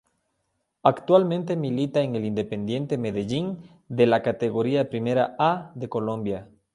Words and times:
Actualmente 0.81 1.55
milita 1.55 2.01
en 2.01 2.15
el 2.15 2.25
Independiente 2.25 2.97
Medellín 2.97 3.59
de 3.87 4.07
la 4.07 4.23
Categoría 4.23 4.89
Primera 4.89 5.35
A 5.37 5.71
de 5.75 5.89
Colombia. 5.89 6.49